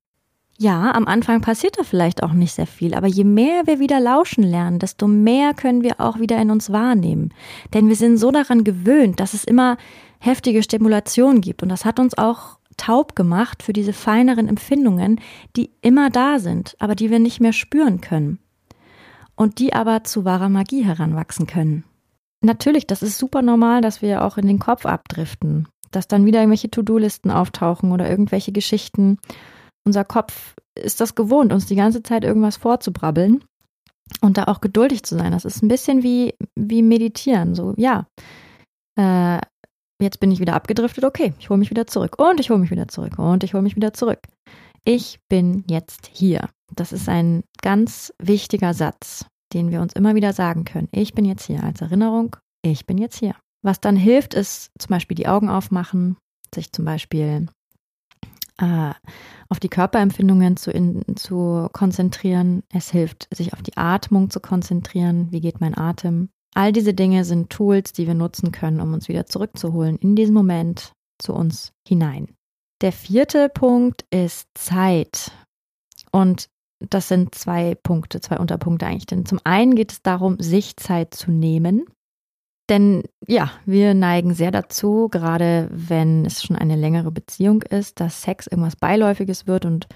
[0.59, 4.01] Ja, am Anfang passiert da vielleicht auch nicht sehr viel, aber je mehr wir wieder
[4.01, 7.35] lauschen lernen, desto mehr können wir auch wieder in uns wahrnehmen.
[7.75, 9.77] Denn wir sind so daran gewöhnt, dass es immer
[10.19, 15.21] heftige Stimulation gibt und das hat uns auch taub gemacht für diese feineren Empfindungen,
[15.57, 18.39] die immer da sind, aber die wir nicht mehr spüren können.
[19.35, 21.85] Und die aber zu wahrer Magie heranwachsen können.
[22.43, 26.41] Natürlich, das ist super normal, dass wir auch in den Kopf abdriften, dass dann wieder
[26.41, 29.19] irgendwelche To-Do-Listen auftauchen oder irgendwelche Geschichten
[29.85, 33.45] unser Kopf ist das gewohnt, uns die ganze Zeit irgendwas vorzubrabbeln
[34.21, 35.33] und da auch geduldig zu sein.
[35.33, 37.55] Das ist ein bisschen wie, wie meditieren.
[37.55, 38.07] So, ja,
[38.97, 39.41] äh,
[40.01, 42.71] jetzt bin ich wieder abgedriftet, okay, ich hole mich wieder zurück und ich hole mich
[42.71, 44.21] wieder zurück und ich hole mich wieder zurück.
[44.85, 46.49] Ich bin jetzt hier.
[46.75, 50.89] Das ist ein ganz wichtiger Satz, den wir uns immer wieder sagen können.
[50.93, 53.35] Ich bin jetzt hier als Erinnerung, ich bin jetzt hier.
[53.63, 56.17] Was dann hilft, ist zum Beispiel die Augen aufmachen,
[56.55, 57.47] sich zum Beispiel
[58.59, 58.93] äh,
[59.49, 62.63] auf die Körperempfindungen zu, in, zu konzentrieren.
[62.73, 65.31] Es hilft, sich auf die Atmung zu konzentrieren.
[65.31, 66.31] Wie geht mein Atem?
[66.57, 70.33] All diese Dinge sind Tools, die wir nutzen können, um uns wieder zurückzuholen in diesen
[70.33, 72.35] Moment zu uns hinein.
[72.81, 75.33] Der vierte Punkt ist Zeit.
[76.13, 79.05] Und das sind zwei Punkte, zwei Unterpunkte eigentlich.
[79.05, 81.85] Denn zum einen geht es darum, sich Zeit zu nehmen.
[82.71, 88.23] Denn ja, wir neigen sehr dazu, gerade wenn es schon eine längere Beziehung ist, dass
[88.23, 89.67] Sex irgendwas Beiläufiges wird.
[89.67, 89.89] Und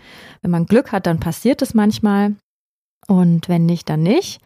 [0.42, 2.36] wenn man Glück hat, dann passiert es manchmal.
[3.08, 4.42] Und wenn nicht, dann nicht.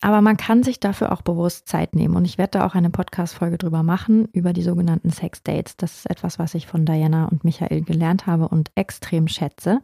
[0.00, 2.16] Aber man kann sich dafür auch bewusst Zeit nehmen.
[2.16, 5.76] Und ich werde da auch eine Podcast-Folge drüber machen, über die sogenannten Sex-Dates.
[5.76, 9.80] Das ist etwas, was ich von Diana und Michael gelernt habe und extrem schätze.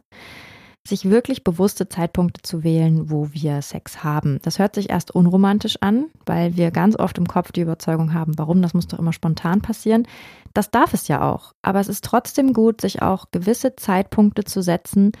[0.87, 4.39] Sich wirklich bewusste Zeitpunkte zu wählen, wo wir Sex haben.
[4.41, 8.37] Das hört sich erst unromantisch an, weil wir ganz oft im Kopf die Überzeugung haben,
[8.37, 10.07] warum, das muss doch immer spontan passieren.
[10.53, 11.51] Das darf es ja auch.
[11.61, 15.11] Aber es ist trotzdem gut, sich auch gewisse Zeitpunkte zu setzen,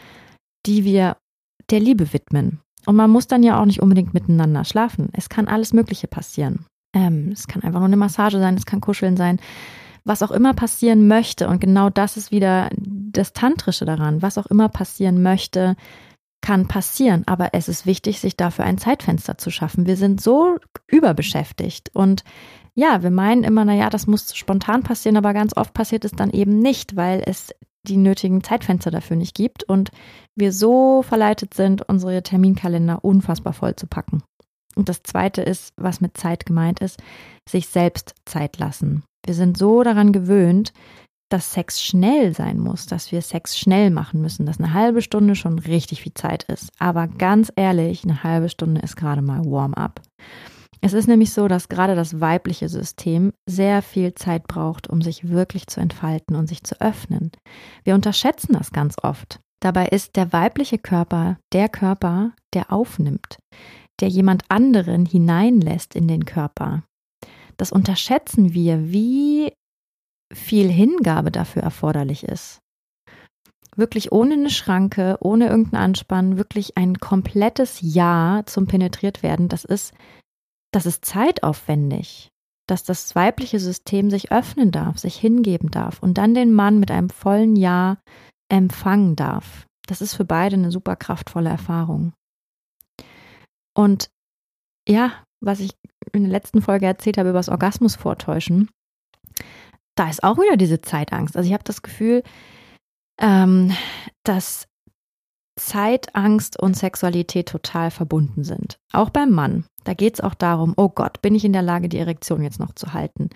[0.65, 1.17] die wir
[1.69, 2.61] der Liebe widmen.
[2.87, 5.09] Und man muss dann ja auch nicht unbedingt miteinander schlafen.
[5.11, 6.65] Es kann alles Mögliche passieren.
[6.93, 9.41] Ähm, es kann einfach nur eine Massage sein, es kann Kuscheln sein,
[10.05, 11.49] was auch immer passieren möchte.
[11.49, 14.21] Und genau das ist wieder das Tantrische daran.
[14.21, 15.75] Was auch immer passieren möchte,
[16.39, 17.23] kann passieren.
[17.25, 19.85] Aber es ist wichtig, sich dafür ein Zeitfenster zu schaffen.
[19.85, 22.23] Wir sind so überbeschäftigt und
[22.73, 26.29] ja, wir meinen immer, naja, das muss spontan passieren, aber ganz oft passiert es dann
[26.29, 27.49] eben nicht, weil es
[27.87, 29.91] die nötigen Zeitfenster dafür nicht gibt und
[30.35, 34.23] wir so verleitet sind, unsere Terminkalender unfassbar voll zu packen.
[34.75, 37.01] Und das Zweite ist, was mit Zeit gemeint ist,
[37.49, 39.03] sich selbst Zeit lassen.
[39.25, 40.71] Wir sind so daran gewöhnt,
[41.29, 45.35] dass Sex schnell sein muss, dass wir Sex schnell machen müssen, dass eine halbe Stunde
[45.35, 46.69] schon richtig viel Zeit ist.
[46.79, 50.01] Aber ganz ehrlich, eine halbe Stunde ist gerade mal Warm-up.
[50.81, 55.29] Es ist nämlich so, dass gerade das weibliche System sehr viel Zeit braucht, um sich
[55.29, 57.31] wirklich zu entfalten und sich zu öffnen.
[57.83, 59.39] Wir unterschätzen das ganz oft.
[59.59, 63.39] Dabei ist der weibliche Körper der Körper, der aufnimmt,
[63.99, 66.83] der jemand anderen hineinlässt in den Körper.
[67.57, 69.51] Das unterschätzen wir, wie
[70.31, 72.59] viel Hingabe dafür erforderlich ist.
[73.75, 79.65] Wirklich ohne eine Schranke, ohne irgendeinen Anspann, wirklich ein komplettes Ja zum penetriert werden, das
[79.65, 79.93] ist
[80.71, 82.29] das ist zeitaufwendig,
[82.67, 86.91] dass das weibliche System sich öffnen darf, sich hingeben darf und dann den Mann mit
[86.91, 87.97] einem vollen Ja
[88.49, 89.65] empfangen darf.
[89.87, 92.13] Das ist für beide eine super kraftvolle Erfahrung.
[93.73, 94.09] Und
[94.87, 95.71] ja, was ich
[96.13, 98.69] in der letzten Folge erzählt habe über das Orgasmus vortäuschen,
[99.95, 101.35] da ist auch wieder diese Zeitangst.
[101.35, 102.23] Also ich habe das Gefühl,
[103.19, 103.71] ähm,
[104.23, 104.67] dass
[105.57, 108.79] Zeitangst und Sexualität total verbunden sind.
[108.93, 109.65] Auch beim Mann.
[109.83, 112.59] Da geht es auch darum, oh Gott, bin ich in der Lage, die Erektion jetzt
[112.59, 113.29] noch zu halten?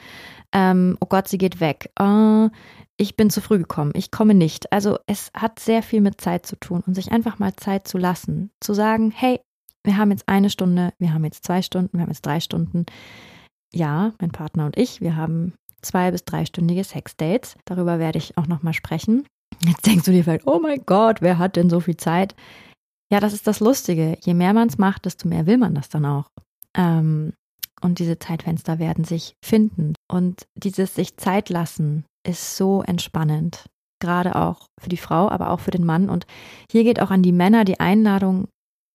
[0.52, 1.92] Ähm, oh Gott, sie geht weg.
[2.00, 2.50] Oh,
[2.98, 4.72] ich bin zu früh gekommen, ich komme nicht.
[4.72, 7.98] Also es hat sehr viel mit Zeit zu tun und sich einfach mal Zeit zu
[7.98, 8.52] lassen.
[8.60, 9.40] Zu sagen, hey,
[9.84, 12.86] wir haben jetzt eine Stunde, wir haben jetzt zwei Stunden, wir haben jetzt drei Stunden.
[13.74, 17.56] Ja, mein Partner und ich, wir haben zwei bis dreistündige Sexdates.
[17.66, 19.26] Darüber werde ich auch nochmal sprechen.
[19.64, 22.36] Jetzt denkst du dir vielleicht, oh mein Gott, wer hat denn so viel Zeit?
[23.12, 24.18] Ja, das ist das Lustige.
[24.24, 26.30] Je mehr man es macht, desto mehr will man das dann auch.
[26.76, 27.34] Ähm,
[27.82, 29.96] und diese Zeitfenster werden sich finden.
[30.10, 33.66] Und dieses sich Zeit lassen ist so entspannend.
[34.00, 36.10] Gerade auch für die Frau, aber auch für den Mann.
[36.10, 36.26] Und
[36.72, 38.48] hier geht auch an die Männer die Einladung,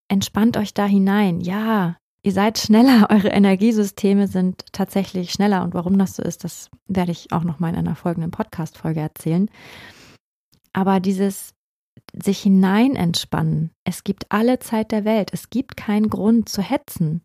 [0.08, 1.40] entspannt euch da hinein.
[1.40, 5.62] Ja, ihr seid schneller, eure Energiesysteme sind tatsächlich schneller.
[5.62, 9.00] Und warum das so ist, das werde ich auch noch mal in einer folgenden Podcast-Folge
[9.00, 9.50] erzählen.
[10.76, 11.54] Aber dieses
[12.12, 17.22] sich hinein entspannen, es gibt alle Zeit der Welt, es gibt keinen Grund zu hetzen,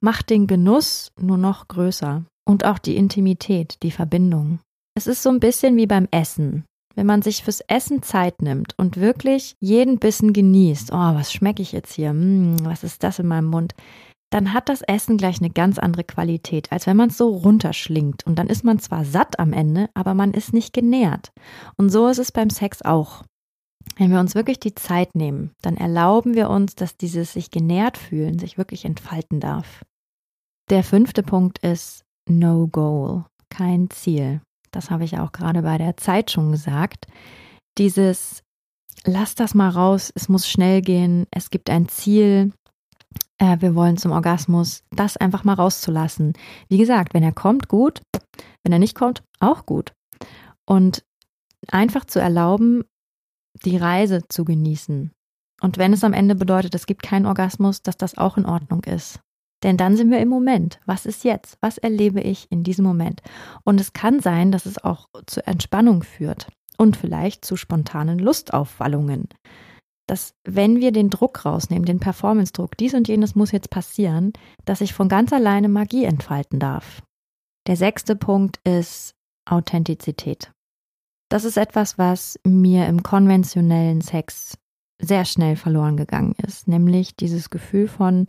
[0.00, 4.58] macht den Genuss nur noch größer und auch die Intimität, die Verbindung.
[4.96, 6.64] Es ist so ein bisschen wie beim Essen.
[6.94, 11.62] Wenn man sich fürs Essen Zeit nimmt und wirklich jeden Bissen genießt, oh, was schmecke
[11.62, 12.10] ich jetzt hier?
[12.10, 13.74] Hm, was ist das in meinem Mund?
[14.32, 18.24] Dann hat das Essen gleich eine ganz andere Qualität, als wenn man es so runterschlingt.
[18.26, 21.32] Und dann ist man zwar satt am Ende, aber man ist nicht genährt.
[21.76, 23.24] Und so ist es beim Sex auch.
[23.96, 27.98] Wenn wir uns wirklich die Zeit nehmen, dann erlauben wir uns, dass dieses sich genährt
[27.98, 29.84] fühlen sich wirklich entfalten darf.
[30.70, 34.40] Der fünfte Punkt ist No Goal, kein Ziel.
[34.70, 37.06] Das habe ich auch gerade bei der Zeit schon gesagt.
[37.76, 38.42] Dieses
[39.04, 42.52] Lass das mal raus, es muss schnell gehen, es gibt ein Ziel,
[43.42, 46.34] äh, wir wollen zum Orgasmus, das einfach mal rauszulassen.
[46.68, 48.00] Wie gesagt, wenn er kommt, gut.
[48.62, 49.92] Wenn er nicht kommt, auch gut.
[50.64, 51.04] Und
[51.68, 52.84] einfach zu erlauben,
[53.64, 55.10] die Reise zu genießen.
[55.60, 58.84] Und wenn es am Ende bedeutet, es gibt keinen Orgasmus, dass das auch in Ordnung
[58.84, 59.18] ist.
[59.64, 60.80] Denn dann sind wir im Moment.
[60.86, 61.56] Was ist jetzt?
[61.60, 63.22] Was erlebe ich in diesem Moment?
[63.64, 69.28] Und es kann sein, dass es auch zur Entspannung führt und vielleicht zu spontanen Lustaufwallungen.
[70.06, 74.32] Dass wenn wir den Druck rausnehmen, den Performance-Druck, dies und jenes muss jetzt passieren,
[74.64, 77.02] dass ich von ganz alleine Magie entfalten darf.
[77.66, 79.14] Der sechste Punkt ist
[79.48, 80.52] Authentizität.
[81.28, 84.58] Das ist etwas, was mir im konventionellen Sex
[85.00, 88.26] sehr schnell verloren gegangen ist, nämlich dieses Gefühl von,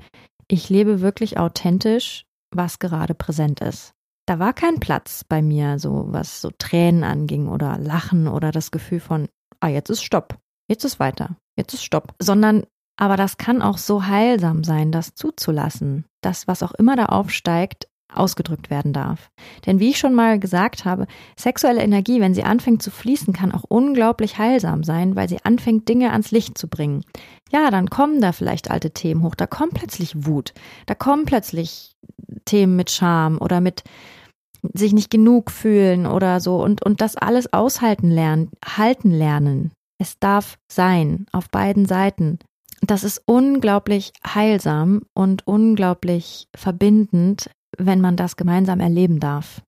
[0.48, 3.94] ich lebe wirklich authentisch, was gerade präsent ist.
[4.26, 8.72] Da war kein Platz bei mir, so was so Tränen anging oder Lachen oder das
[8.72, 9.28] Gefühl von,
[9.60, 12.63] ah, jetzt ist Stopp, jetzt ist weiter, jetzt ist Stopp, sondern
[12.98, 17.88] aber das kann auch so heilsam sein, das zuzulassen, dass was auch immer da aufsteigt,
[18.13, 19.32] ausgedrückt werden darf.
[19.66, 23.52] Denn wie ich schon mal gesagt habe, sexuelle Energie, wenn sie anfängt zu fließen, kann
[23.52, 27.04] auch unglaublich heilsam sein, weil sie anfängt, Dinge ans Licht zu bringen.
[27.52, 30.54] Ja, dann kommen da vielleicht alte Themen hoch, da kommt plötzlich Wut,
[30.86, 31.96] da kommen plötzlich
[32.46, 33.84] Themen mit Scham oder mit
[34.74, 39.72] sich nicht genug fühlen oder so und, und das alles aushalten lernen, halten lernen.
[40.04, 42.38] Es darf sein, auf beiden Seiten.
[42.82, 49.62] Das ist unglaublich heilsam und unglaublich verbindend, wenn man das gemeinsam erleben darf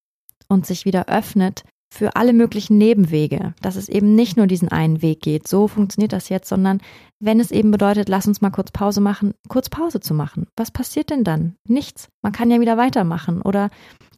[0.50, 5.02] und sich wieder öffnet für alle möglichen Nebenwege, dass es eben nicht nur diesen einen
[5.02, 6.82] Weg geht, so funktioniert das jetzt, sondern
[7.21, 10.48] wenn es eben bedeutet, lass uns mal kurz Pause machen, kurz Pause zu machen.
[10.58, 11.56] Was passiert denn dann?
[11.65, 12.10] Nichts.
[12.21, 13.41] Man kann ja wieder weitermachen.
[13.41, 13.69] Oder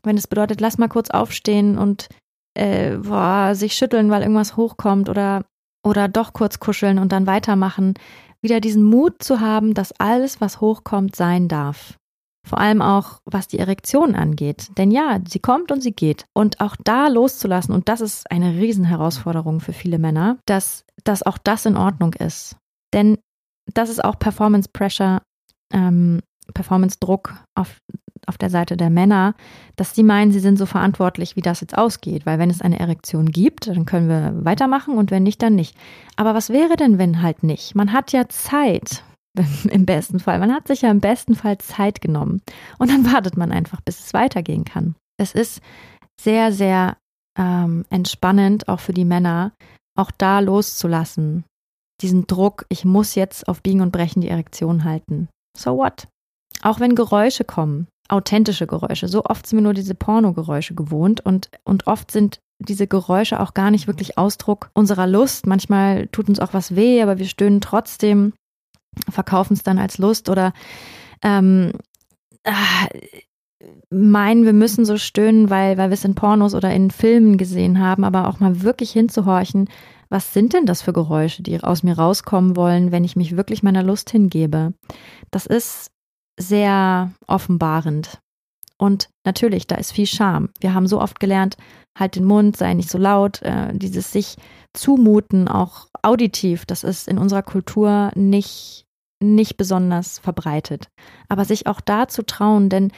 [0.01, 2.09] wenn es bedeutet, lass mal kurz aufstehen und
[2.55, 5.45] äh, boah, sich schütteln, weil irgendwas hochkommt oder,
[5.87, 7.93] oder doch kurz kuscheln und dann weitermachen.
[8.41, 11.97] Wieder diesen Mut zu haben, dass alles, was hochkommt, sein darf.
[12.47, 14.69] Vor allem auch, was die Erektion angeht.
[14.77, 16.25] Denn ja, sie kommt und sie geht.
[16.33, 21.37] Und auch da loszulassen, und das ist eine Riesenherausforderung für viele Männer, dass, dass auch
[21.37, 22.55] das in Ordnung ist.
[22.93, 23.17] Denn
[23.73, 25.21] das ist auch Performance Pressure,
[25.73, 26.21] ähm,
[26.53, 27.79] Performance Druck auf,
[28.27, 29.33] auf der Seite der Männer,
[29.75, 32.25] dass sie meinen, sie sind so verantwortlich, wie das jetzt ausgeht.
[32.25, 35.75] Weil wenn es eine Erektion gibt, dann können wir weitermachen und wenn nicht, dann nicht.
[36.15, 37.75] Aber was wäre denn, wenn halt nicht?
[37.75, 39.03] Man hat ja Zeit.
[39.69, 40.39] im besten Fall.
[40.39, 42.41] Man hat sich ja im besten Fall Zeit genommen
[42.77, 44.95] und dann wartet man einfach, bis es weitergehen kann.
[45.17, 45.61] Es ist
[46.19, 46.97] sehr, sehr
[47.37, 49.51] ähm, entspannend, auch für die Männer,
[49.95, 51.43] auch da loszulassen.
[52.01, 55.29] Diesen Druck, ich muss jetzt auf Biegen und Brechen die Erektion halten.
[55.57, 56.07] So what?
[56.61, 59.07] Auch wenn Geräusche kommen, authentische Geräusche.
[59.07, 63.53] So oft sind wir nur diese Pornogeräusche gewohnt und, und oft sind diese Geräusche auch
[63.53, 65.45] gar nicht wirklich Ausdruck unserer Lust.
[65.45, 68.33] Manchmal tut uns auch was weh, aber wir stöhnen trotzdem
[69.09, 70.53] verkaufen es dann als Lust oder
[71.21, 71.73] ähm,
[72.43, 72.53] äh,
[73.89, 77.79] meinen, wir müssen so stöhnen, weil, weil wir es in Pornos oder in Filmen gesehen
[77.79, 79.69] haben, aber auch mal wirklich hinzuhorchen,
[80.09, 83.63] was sind denn das für Geräusche, die aus mir rauskommen wollen, wenn ich mich wirklich
[83.63, 84.73] meiner Lust hingebe?
[85.31, 85.91] Das ist
[86.37, 88.19] sehr offenbarend.
[88.77, 90.49] Und natürlich, da ist viel Scham.
[90.59, 91.57] Wir haben so oft gelernt,
[91.97, 94.35] halt den Mund, sei nicht so laut, äh, dieses sich
[94.73, 98.87] zumuten, auch auditiv, das ist in unserer Kultur nicht
[99.19, 100.89] nicht besonders verbreitet.
[101.27, 102.91] Aber sich auch da zu trauen, denn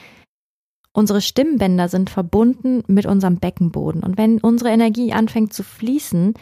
[0.92, 4.04] unsere Stimmbänder sind verbunden mit unserem Beckenboden.
[4.04, 6.34] Und wenn unsere Energie anfängt zu fließen,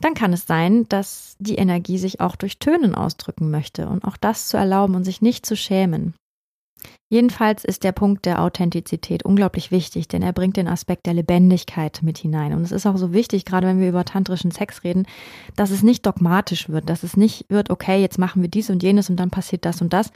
[0.00, 4.18] dann kann es sein, dass die Energie sich auch durch Tönen ausdrücken möchte und auch
[4.18, 6.14] das zu erlauben und sich nicht zu schämen.
[7.08, 12.00] Jedenfalls ist der Punkt der Authentizität unglaublich wichtig, denn er bringt den Aspekt der Lebendigkeit
[12.02, 12.52] mit hinein.
[12.52, 15.06] Und es ist auch so wichtig, gerade wenn wir über tantrischen Sex reden,
[15.54, 18.82] dass es nicht dogmatisch wird, dass es nicht wird, okay, jetzt machen wir dies und
[18.82, 20.10] jenes und dann passiert das und das,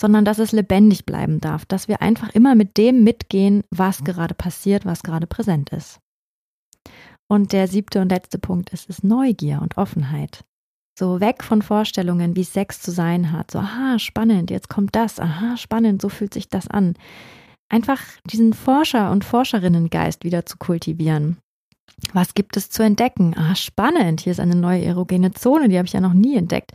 [0.00, 4.34] sondern dass es lebendig bleiben darf, dass wir einfach immer mit dem mitgehen, was gerade
[4.34, 6.00] passiert, was gerade präsent ist.
[7.28, 10.44] Und der siebte und letzte Punkt ist, ist Neugier und Offenheit.
[10.98, 13.50] So weg von Vorstellungen, wie Sex zu sein hat.
[13.50, 16.94] So, aha, spannend, jetzt kommt das, aha, spannend, so fühlt sich das an.
[17.70, 18.00] Einfach
[18.30, 21.38] diesen Forscher- und Forscherinnengeist wieder zu kultivieren.
[22.12, 23.34] Was gibt es zu entdecken?
[23.36, 26.72] Ah, spannend, hier ist eine neue erogene Zone, die habe ich ja noch nie entdeckt.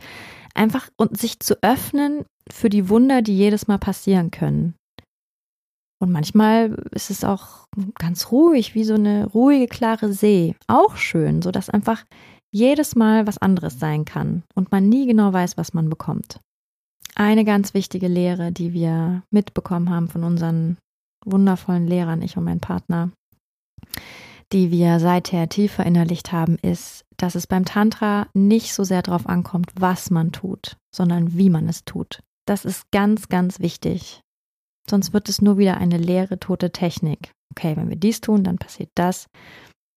[0.54, 4.74] Einfach und sich zu öffnen für die Wunder, die jedes Mal passieren können.
[6.00, 7.66] Und manchmal ist es auch
[7.98, 10.54] ganz ruhig, wie so eine ruhige, klare See.
[10.66, 12.04] Auch schön, so dass einfach
[12.50, 16.40] jedes Mal was anderes sein kann und man nie genau weiß, was man bekommt.
[17.14, 20.78] Eine ganz wichtige Lehre, die wir mitbekommen haben von unseren
[21.24, 23.10] wundervollen Lehrern, ich und mein Partner,
[24.52, 29.28] die wir seither tief verinnerlicht haben, ist, dass es beim Tantra nicht so sehr darauf
[29.28, 32.20] ankommt, was man tut, sondern wie man es tut.
[32.46, 34.22] Das ist ganz, ganz wichtig.
[34.88, 37.32] Sonst wird es nur wieder eine leere, tote Technik.
[37.50, 39.26] Okay, wenn wir dies tun, dann passiert das.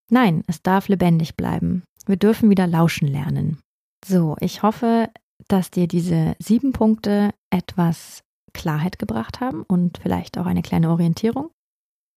[0.10, 1.84] Nein, es darf lebendig bleiben.
[2.08, 3.60] Wir dürfen wieder lauschen lernen.
[4.06, 5.10] So, ich hoffe,
[5.48, 8.24] dass dir diese sieben Punkte etwas
[8.54, 11.50] Klarheit gebracht haben und vielleicht auch eine kleine Orientierung.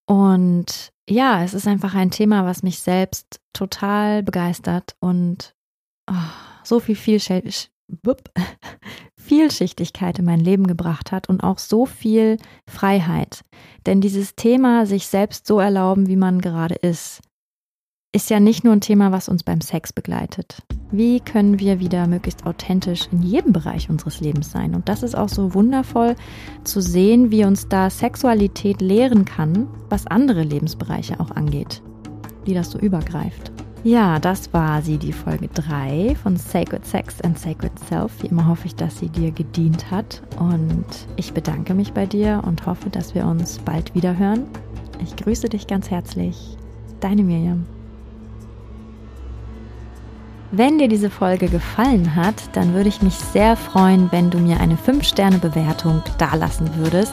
[0.07, 5.55] Und ja, es ist einfach ein Thema, was mich selbst total begeistert und
[6.11, 6.15] oh,
[6.63, 6.97] so viel
[9.19, 13.43] Vielschichtigkeit in mein Leben gebracht hat und auch so viel Freiheit.
[13.87, 17.21] Denn dieses Thema, sich selbst so erlauben, wie man gerade ist,
[18.15, 20.63] ist ja nicht nur ein Thema, was uns beim Sex begleitet.
[20.93, 24.77] Wie können wir wieder möglichst authentisch in jedem Bereich unseres Lebens sein?
[24.77, 26.15] Und das ist auch so wundervoll
[26.63, 31.83] zu sehen, wie uns da Sexualität lehren kann, was andere Lebensbereiche auch angeht.
[32.45, 33.51] Wie das so übergreift.
[33.83, 38.23] Ja, das war sie, die Folge 3 von Sacred Sex and Sacred Self.
[38.23, 40.23] Wie immer hoffe ich, dass sie dir gedient hat.
[40.39, 40.87] Und
[41.17, 44.45] ich bedanke mich bei dir und hoffe, dass wir uns bald wieder hören.
[45.03, 46.57] Ich grüße dich ganz herzlich.
[47.01, 47.67] Deine Miriam.
[50.57, 54.61] Wenn dir diese Folge gefallen hat, dann würde ich mich sehr freuen, wenn du mir
[54.61, 57.13] eine 5-Sterne-Bewertung dalassen würdest.